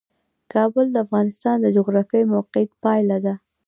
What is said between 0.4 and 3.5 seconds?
کابل د افغانستان د جغرافیایي موقیعت پایله ده.